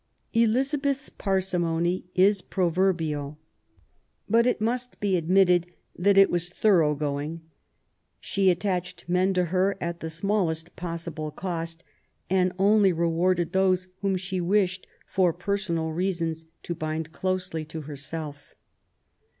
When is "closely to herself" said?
17.11-18.55